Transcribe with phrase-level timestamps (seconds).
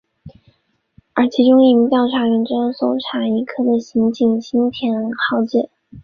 [1.13, 5.69] 而其中一名调查员就是搜查一课的刑警新田浩介。